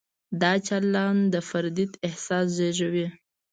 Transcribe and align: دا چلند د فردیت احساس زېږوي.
دا 0.41 0.53
چلند 0.67 1.21
د 1.33 1.35
فردیت 1.49 1.91
احساس 2.07 2.47
زېږوي. 2.57 3.07